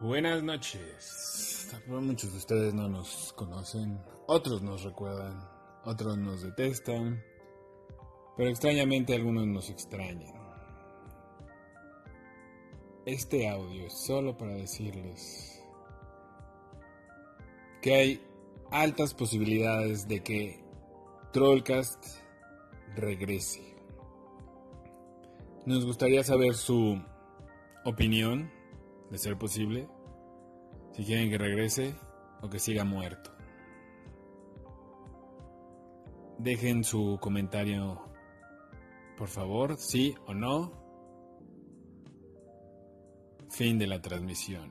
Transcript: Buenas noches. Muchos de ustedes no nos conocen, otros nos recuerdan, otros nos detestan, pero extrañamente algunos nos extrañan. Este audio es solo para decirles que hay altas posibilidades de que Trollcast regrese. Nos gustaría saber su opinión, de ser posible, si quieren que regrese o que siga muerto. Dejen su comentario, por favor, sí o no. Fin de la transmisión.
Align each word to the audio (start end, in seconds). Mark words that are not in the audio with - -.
Buenas 0.00 0.42
noches. 0.42 1.70
Muchos 1.86 2.32
de 2.32 2.38
ustedes 2.38 2.72
no 2.72 2.88
nos 2.88 3.34
conocen, 3.34 4.00
otros 4.26 4.62
nos 4.62 4.82
recuerdan, 4.82 5.46
otros 5.84 6.16
nos 6.16 6.40
detestan, 6.40 7.22
pero 8.34 8.48
extrañamente 8.48 9.14
algunos 9.14 9.46
nos 9.46 9.68
extrañan. 9.68 10.32
Este 13.04 13.46
audio 13.46 13.84
es 13.84 13.92
solo 14.06 14.38
para 14.38 14.54
decirles 14.54 15.62
que 17.82 17.94
hay 17.94 18.26
altas 18.70 19.12
posibilidades 19.12 20.08
de 20.08 20.22
que 20.22 20.64
Trollcast 21.34 22.02
regrese. 22.96 23.76
Nos 25.66 25.84
gustaría 25.84 26.24
saber 26.24 26.54
su 26.54 26.98
opinión, 27.84 28.50
de 29.10 29.18
ser 29.18 29.36
posible, 29.36 29.88
si 30.92 31.04
quieren 31.04 31.30
que 31.30 31.38
regrese 31.38 31.94
o 32.40 32.48
que 32.48 32.58
siga 32.58 32.84
muerto. 32.84 33.32
Dejen 36.38 36.84
su 36.84 37.18
comentario, 37.20 38.00
por 39.16 39.28
favor, 39.28 39.76
sí 39.76 40.14
o 40.26 40.34
no. 40.34 40.72
Fin 43.50 43.78
de 43.78 43.86
la 43.86 44.00
transmisión. 44.00 44.70